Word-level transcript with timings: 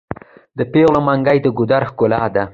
د 0.57 0.59
پیغلو 0.73 0.99
منګي 1.07 1.37
د 1.41 1.47
ګودر 1.57 1.81
ښکلا 1.89 2.23
ده. 2.35 2.43